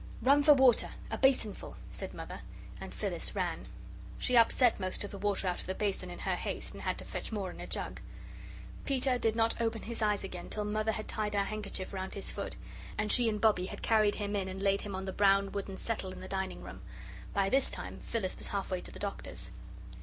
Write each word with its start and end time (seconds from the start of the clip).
"Run 0.23 0.41
for 0.41 0.55
water 0.55 0.89
a 1.11 1.17
basinful," 1.19 1.77
said 1.91 2.11
Mother, 2.15 2.39
and 2.79 2.91
Phyllis 2.91 3.35
ran. 3.35 3.67
She 4.17 4.35
upset 4.35 4.79
most 4.79 5.03
of 5.03 5.11
the 5.11 5.19
water 5.19 5.47
out 5.47 5.61
of 5.61 5.67
the 5.67 5.75
basin 5.75 6.09
in 6.09 6.17
her 6.17 6.35
haste, 6.35 6.73
and 6.73 6.81
had 6.81 6.97
to 6.97 7.05
fetch 7.05 7.31
more 7.31 7.51
in 7.51 7.59
a 7.61 7.67
jug. 7.67 7.99
Peter 8.83 9.19
did 9.19 9.35
not 9.35 9.61
open 9.61 9.83
his 9.83 10.01
eyes 10.01 10.23
again 10.23 10.49
till 10.49 10.65
Mother 10.65 10.93
had 10.93 11.07
tied 11.07 11.35
her 11.35 11.43
handkerchief 11.43 11.93
round 11.93 12.15
his 12.15 12.31
foot, 12.31 12.55
and 12.97 13.11
she 13.11 13.29
and 13.29 13.39
Bobbie 13.39 13.67
had 13.67 13.83
carried 13.83 14.15
him 14.15 14.35
in 14.35 14.47
and 14.47 14.59
laid 14.63 14.81
him 14.81 14.95
on 14.95 15.05
the 15.05 15.13
brown 15.13 15.51
wooden 15.51 15.77
settle 15.77 16.11
in 16.11 16.19
the 16.19 16.27
dining 16.27 16.63
room. 16.63 16.81
By 17.35 17.49
this 17.51 17.69
time 17.69 17.99
Phyllis 17.99 18.35
was 18.39 18.47
halfway 18.47 18.81
to 18.81 18.89
the 18.91 18.97
Doctor's. 18.97 19.51